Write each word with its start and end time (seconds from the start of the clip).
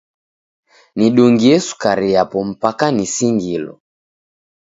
Nidungie 0.97 1.55
sukari 1.67 2.07
yapo 2.15 2.37
mpaka 2.49 2.85
nisingilo! 2.95 3.73